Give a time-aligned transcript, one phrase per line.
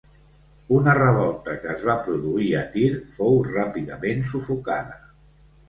[0.77, 2.87] Una revolta que es va produir a Tir
[3.21, 5.01] fou ràpidament sufocada.